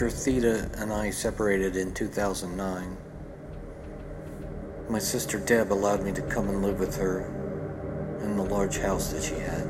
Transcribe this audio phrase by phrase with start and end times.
[0.00, 2.96] After Theta and I separated in 2009,
[4.88, 7.26] my sister Deb allowed me to come and live with her
[8.22, 9.68] in the large house that she had.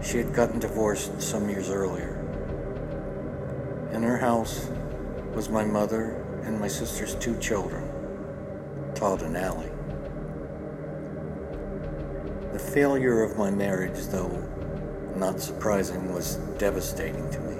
[0.00, 2.14] She had gotten divorced some years earlier.
[3.92, 4.70] In her house
[5.34, 7.82] was my mother and my sister's two children,
[8.94, 9.72] Todd and Allie.
[12.52, 14.48] The failure of my marriage, though
[15.16, 17.57] not surprising, was devastating to me.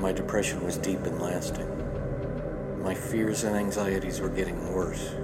[0.00, 2.82] My depression was deep and lasting.
[2.82, 5.14] My fears and anxieties were getting worse,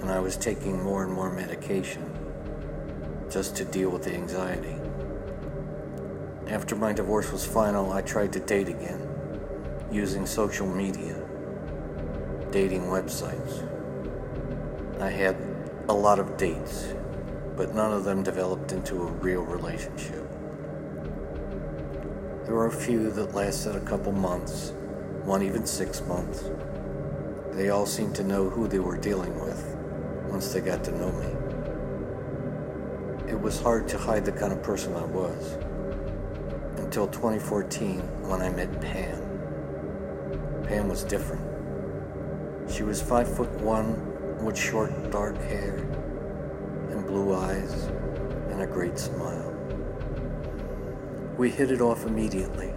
[0.00, 2.10] and I was taking more and more medication
[3.30, 4.76] just to deal with the anxiety.
[6.48, 9.06] After my divorce was final, I tried to date again
[9.92, 11.22] using social media,
[12.50, 13.62] dating websites.
[15.00, 15.36] I had
[15.88, 16.94] a lot of dates,
[17.56, 20.27] but none of them developed into a real relationship.
[22.48, 24.72] There were a few that lasted a couple months,
[25.24, 26.44] one even six months.
[27.52, 29.62] They all seemed to know who they were dealing with
[30.30, 31.26] once they got to know me.
[33.30, 35.58] It was hard to hide the kind of person I was
[36.78, 40.62] until 2014 when I met Pam.
[40.64, 41.44] Pam was different.
[42.70, 45.74] She was five foot one with short dark hair
[46.88, 47.90] and blue eyes
[48.48, 49.57] and a great smile.
[51.38, 52.74] We hit it off immediately.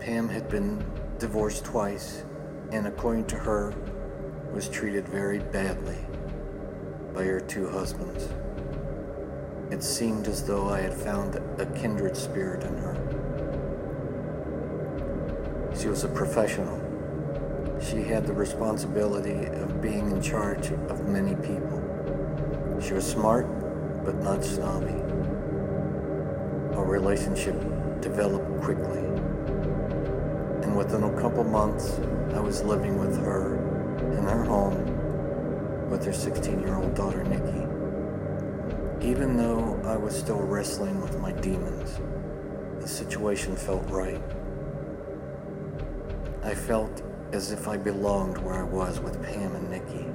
[0.00, 0.82] Pam had been
[1.18, 2.24] divorced twice
[2.72, 3.74] and according to her
[4.54, 5.98] was treated very badly
[7.12, 8.30] by her two husbands.
[9.70, 12.94] It seemed as though I had found a kindred spirit in her.
[15.78, 16.80] She was a professional.
[17.82, 21.82] She had the responsibility of being in charge of many people.
[22.80, 23.46] She was smart,
[24.06, 25.05] but not snobby.
[26.86, 27.60] Our relationship
[28.00, 29.00] developed quickly.
[30.62, 31.98] And within a couple months,
[32.32, 33.56] I was living with her
[34.16, 37.66] in her home with her 16 year old daughter, Nikki.
[39.04, 41.98] Even though I was still wrestling with my demons,
[42.80, 44.22] the situation felt right.
[46.44, 50.06] I felt as if I belonged where I was with Pam and Nikki.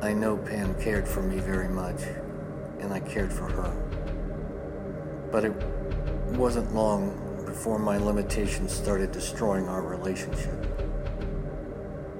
[0.00, 2.02] I know Pam cared for me very much,
[2.78, 4.01] and I cared for her.
[5.32, 5.54] But it
[6.36, 10.54] wasn't long before my limitations started destroying our relationship.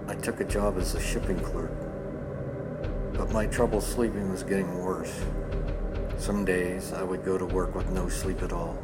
[0.09, 1.71] I took a job as a shipping clerk
[3.23, 5.25] but my trouble sleeping was getting worse.
[6.19, 8.77] Some days I would go to work with no sleep at all,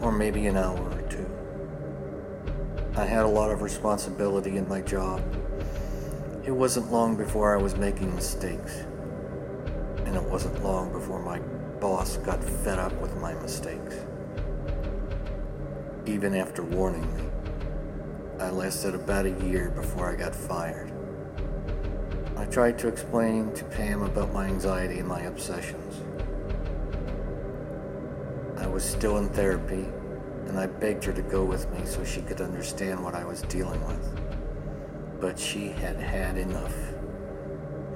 [0.00, 1.28] or maybe an hour or two.
[2.96, 5.22] I had a lot of responsibility in my job.
[6.44, 8.84] It wasn't long before I was making mistakes,
[10.04, 11.38] and it wasn't long before my
[11.80, 13.96] boss got fed up with my mistakes.
[16.06, 17.24] Even after warning me,
[18.40, 20.92] I lasted about a year before I got fired.
[22.36, 26.02] I tried to explain to Pam about my anxiety and my obsessions.
[28.56, 29.86] I was still in therapy,
[30.46, 33.42] and I begged her to go with me so she could understand what I was
[33.42, 34.20] dealing with.
[35.20, 36.74] But she had had enough.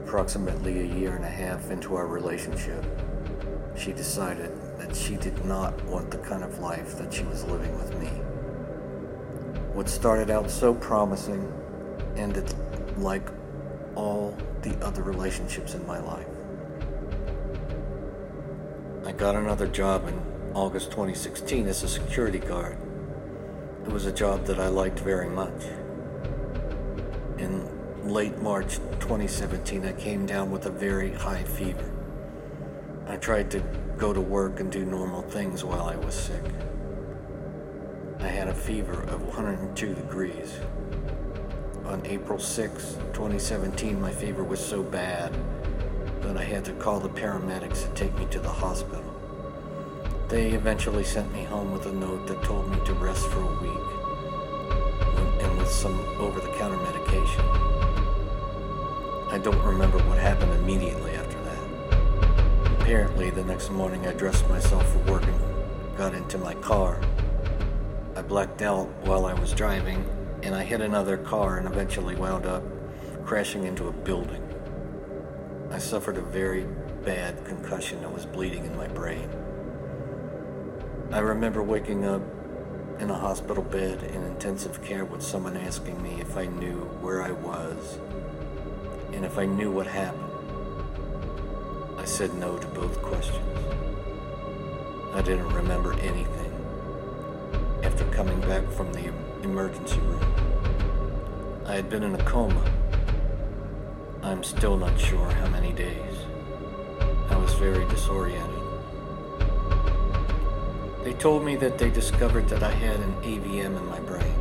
[0.04, 2.84] Approximately a year and a half into our relationship,
[3.77, 7.77] she decided that she did not want the kind of life that she was living
[7.78, 8.09] with me.
[9.72, 11.50] What started out so promising
[12.16, 12.53] ended
[12.99, 13.28] like
[13.94, 16.26] all the other relationships in my life.
[19.05, 20.20] I got another job in
[20.55, 22.76] August 2016 as a security guard.
[23.85, 25.64] It was a job that I liked very much.
[27.38, 27.69] In
[28.05, 31.91] late March 2017, I came down with a very high fever.
[33.06, 33.60] I tried to
[33.96, 36.44] go to work and do normal things while I was sick.
[38.20, 40.60] I had a fever of 102 degrees
[41.93, 45.31] on April 6, 2017, my fever was so bad
[46.22, 49.05] that I had to call the paramedics to take me to the hospital.
[50.28, 53.60] They eventually sent me home with a note that told me to rest for a
[53.60, 53.88] week
[55.43, 57.44] and with some over the counter medication.
[59.31, 61.12] I don't remember what happened immediately.
[62.82, 67.00] Apparently, the next morning I dressed myself for work and got into my car.
[68.17, 70.05] I blacked out while I was driving
[70.43, 72.64] and I hit another car and eventually wound up
[73.25, 74.43] crashing into a building.
[75.70, 76.67] I suffered a very
[77.05, 79.31] bad concussion that was bleeding in my brain.
[81.12, 82.23] I remember waking up
[82.99, 87.23] in a hospital bed in intensive care with someone asking me if I knew where
[87.23, 88.00] I was
[89.12, 90.31] and if I knew what happened.
[92.02, 93.38] I said no to both questions.
[95.14, 96.52] I didn't remember anything
[97.84, 99.12] after coming back from the
[99.44, 101.62] emergency room.
[101.64, 102.64] I had been in a coma.
[104.20, 106.16] I'm still not sure how many days.
[107.31, 108.62] I was very disoriented.
[111.05, 114.34] They told me that they discovered that I had an AVM in my brain,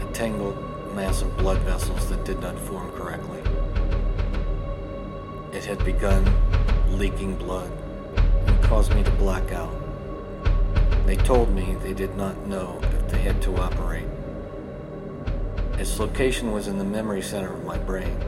[0.00, 0.56] a tangled
[0.94, 3.42] mass of blood vessels that did not form correctly.
[5.52, 6.24] It had begun
[6.90, 7.70] leaking blood
[8.46, 9.74] and caused me to black out.
[11.06, 14.08] They told me they did not know if they had to operate.
[15.78, 18.18] Its location was in the memory center of my brain,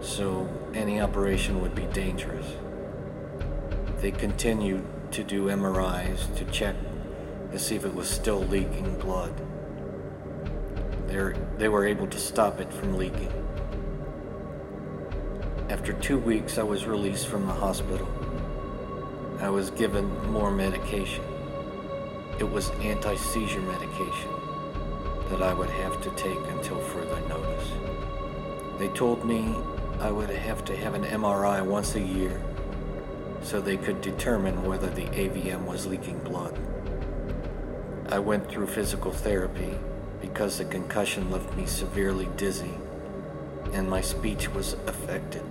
[0.00, 2.46] so any operation would be dangerous.
[3.98, 6.76] They continued to do MRIs to check
[7.52, 9.34] to see if it was still leaking blood.
[11.06, 13.30] They're, they were able to stop it from leaking.
[15.72, 18.06] After two weeks, I was released from the hospital.
[19.40, 21.24] I was given more medication.
[22.38, 24.28] It was anti seizure medication
[25.30, 27.70] that I would have to take until further notice.
[28.78, 29.54] They told me
[29.98, 32.38] I would have to have an MRI once a year
[33.40, 36.54] so they could determine whether the AVM was leaking blood.
[38.10, 39.78] I went through physical therapy
[40.20, 42.74] because the concussion left me severely dizzy
[43.72, 45.42] and my speech was affected.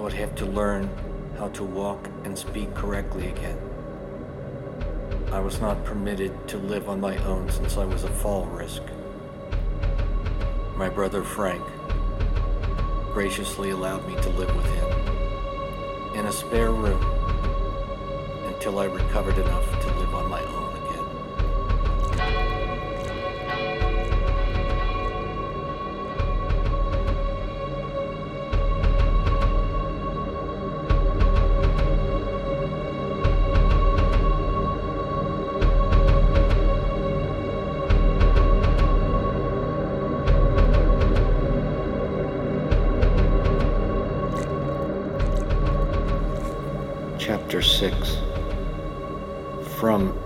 [0.00, 0.88] I would have to learn
[1.36, 3.58] how to walk and speak correctly again.
[5.30, 8.80] I was not permitted to live on my own since I was a fall risk.
[10.74, 11.62] My brother Frank
[13.12, 17.04] graciously allowed me to live with him in a spare room
[18.54, 19.79] until I recovered enough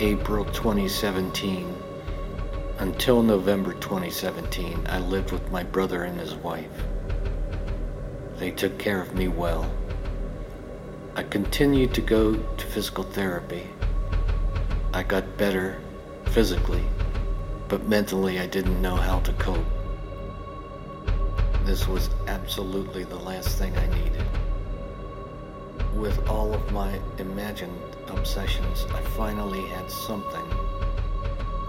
[0.00, 1.72] April 2017
[2.80, 6.82] until November 2017, I lived with my brother and his wife.
[8.36, 9.70] They took care of me well.
[11.14, 13.70] I continued to go to physical therapy.
[14.92, 15.80] I got better
[16.26, 16.82] physically,
[17.68, 19.64] but mentally I didn't know how to cope.
[21.64, 24.26] This was absolutely the last thing I needed.
[25.94, 30.48] With all of my imagined obsessions, I finally had something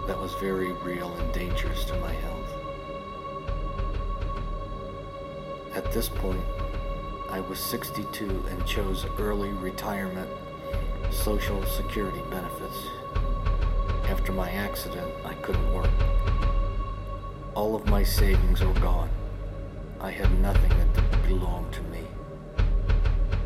[0.07, 2.49] that was very real and dangerous to my health.
[5.75, 6.41] At this point,
[7.29, 10.29] I was 62 and chose early retirement
[11.11, 12.87] social security benefits.
[14.09, 15.89] After my accident, I couldn't work.
[17.55, 19.09] All of my savings were gone.
[19.99, 22.03] I had nothing that belonged to me.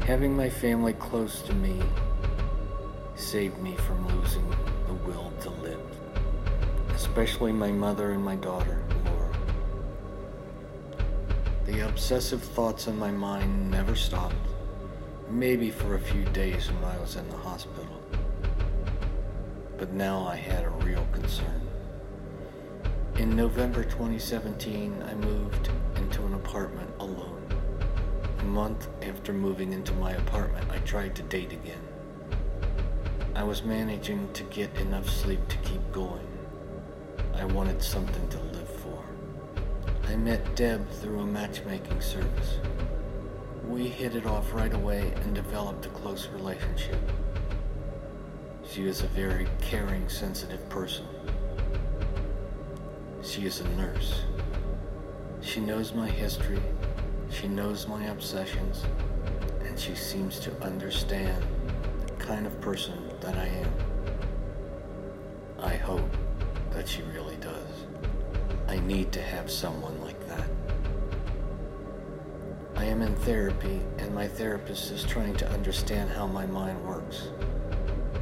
[0.05, 1.81] Having my family close to me
[3.29, 4.49] saved me from losing
[4.87, 5.79] the will to live,
[6.95, 9.37] especially my mother and my daughter, Laura.
[11.67, 14.33] The obsessive thoughts in my mind never stopped,
[15.29, 18.01] maybe for a few days when I was in the hospital.
[19.77, 21.61] But now I had a real concern.
[23.17, 27.45] In November 2017, I moved into an apartment alone.
[28.39, 31.85] A month after moving into my apartment, I tried to date again.
[33.39, 36.27] I was managing to get enough sleep to keep going.
[37.35, 39.01] I wanted something to live for.
[40.09, 42.57] I met Deb through a matchmaking service.
[43.65, 46.99] We hit it off right away and developed a close relationship.
[48.69, 51.05] She is a very caring, sensitive person.
[53.23, 54.23] She is a nurse.
[55.39, 56.61] She knows my history,
[57.31, 58.83] she knows my obsessions,
[59.61, 61.41] and she seems to understand
[62.05, 63.73] the kind of person that I am.
[65.59, 66.09] I hope
[66.71, 67.85] that she really does.
[68.67, 70.47] I need to have someone like that.
[72.75, 77.29] I am in therapy, and my therapist is trying to understand how my mind works.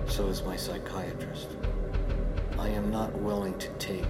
[0.07, 1.49] So is my psychiatrist.
[2.57, 4.07] I am not willing to take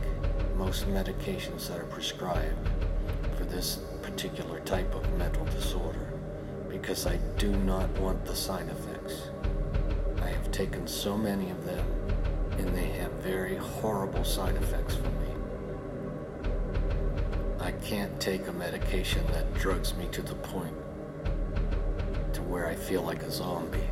[0.56, 2.70] most medications that are prescribed
[3.38, 6.13] for this particular type of mental disorder
[6.70, 8.97] because I do not want the side effects.
[10.48, 11.86] Have taken so many of them
[12.58, 15.27] and they have very horrible side effects for me.
[17.60, 20.74] I can't take a medication that drugs me to the point
[22.32, 23.89] to where I feel like a zombie.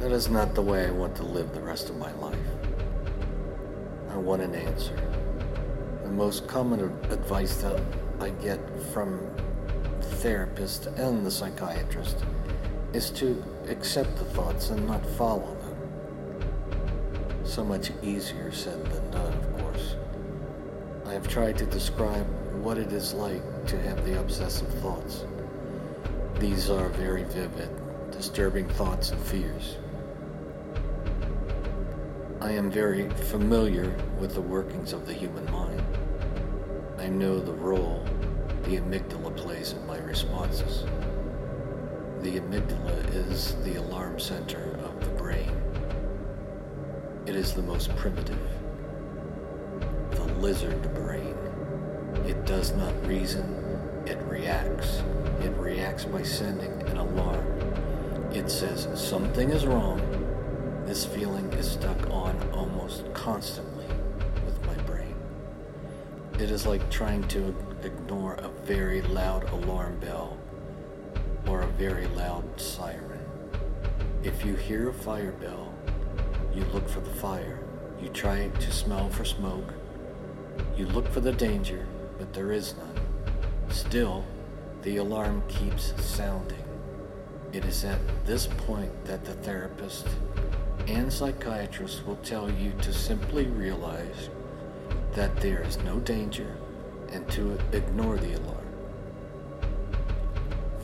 [0.00, 2.36] That is not the way I want to live the rest of my life.
[4.10, 4.96] I want an answer.
[6.02, 6.80] The most common
[7.10, 7.80] advice that
[8.20, 8.58] I get
[8.92, 9.20] from
[10.00, 12.24] the therapist and the psychiatrist
[12.92, 15.76] is to accept the thoughts and not follow them.
[17.44, 19.96] So much easier said than done, of course.
[21.06, 22.26] I have tried to describe
[22.62, 25.24] what it is like to have the obsessive thoughts.
[26.38, 27.70] These are very vivid,
[28.10, 29.76] disturbing thoughts and fears.
[32.40, 35.82] I am very familiar with the workings of the human mind.
[36.98, 38.04] I know the role
[38.66, 40.82] the amygdala plays in my responses.
[42.26, 45.62] The amygdala is the alarm center of the brain.
[47.24, 48.50] It is the most primitive,
[50.10, 51.36] the lizard brain.
[52.26, 53.44] It does not reason,
[54.06, 55.04] it reacts.
[55.40, 57.46] It reacts by sending an alarm.
[58.32, 60.00] It says something is wrong.
[60.84, 63.86] This feeling is stuck on almost constantly
[64.44, 65.14] with my brain.
[66.40, 67.54] It is like trying to
[67.84, 70.36] ignore a very loud alarm bell
[71.46, 73.20] or a very loud siren.
[74.22, 75.72] If you hear a fire bell,
[76.54, 77.60] you look for the fire.
[78.00, 79.74] You try to smell for smoke.
[80.76, 81.86] You look for the danger,
[82.18, 83.00] but there is none.
[83.68, 84.24] Still,
[84.82, 86.62] the alarm keeps sounding.
[87.52, 90.06] It is at this point that the therapist
[90.88, 94.30] and psychiatrist will tell you to simply realize
[95.14, 96.56] that there is no danger
[97.12, 98.55] and to ignore the alarm.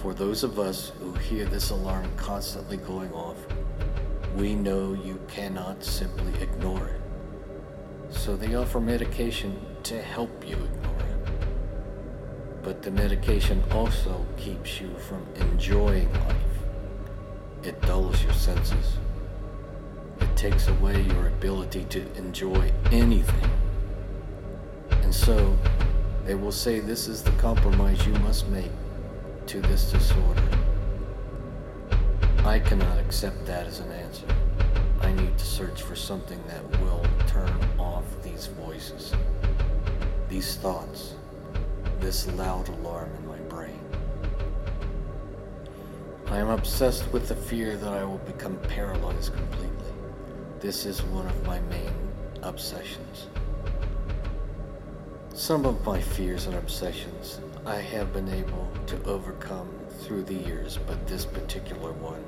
[0.03, 3.37] For those of us who hear this alarm constantly going off,
[4.35, 7.01] we know you cannot simply ignore it.
[8.11, 12.65] So they offer medication to help you ignore it.
[12.65, 16.37] But the medication also keeps you from enjoying life.
[17.63, 18.97] It dulls your senses.
[20.21, 23.51] It takes away your ability to enjoy anything.
[24.91, 25.57] And so,
[26.25, 28.73] they will say this is the compromise you must make
[29.47, 30.43] to this disorder.
[32.45, 34.27] I cannot accept that as an answer.
[35.01, 39.15] I need to search for something that will turn off these voices,
[40.29, 41.15] these thoughts,
[42.01, 43.79] this loud alarm in my brain.
[46.27, 49.93] I am obsessed with the fear that I will become paralyzed completely.
[50.61, 51.95] This is one of my main
[52.43, 53.27] obsessions.
[55.35, 59.69] Some of my fears and obsessions I have been able to overcome
[60.01, 62.25] through the years, but this particular one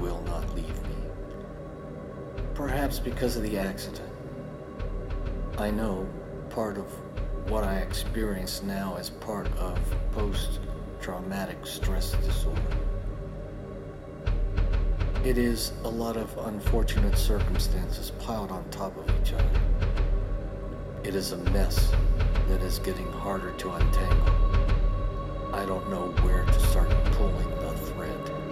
[0.00, 0.96] will not leave me.
[2.54, 4.10] Perhaps because of the accident.
[5.58, 6.08] I know
[6.48, 6.86] part of
[7.50, 9.78] what I experience now is part of
[10.12, 10.60] post
[10.98, 12.62] traumatic stress disorder.
[15.26, 19.60] It is a lot of unfortunate circumstances piled on top of each other.
[21.02, 21.92] It is a mess
[22.48, 24.43] that is getting harder to untangle.
[25.54, 28.43] I don't know where to start pulling the thread.